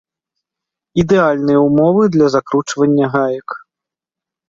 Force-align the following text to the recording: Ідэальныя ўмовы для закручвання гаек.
Ідэальныя 1.03 1.59
ўмовы 1.67 2.03
для 2.17 2.27
закручвання 2.39 3.15
гаек. 3.19 3.49